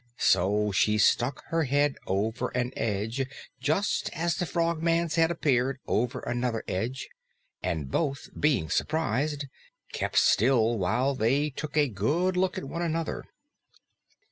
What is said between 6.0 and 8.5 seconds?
another edge, and both,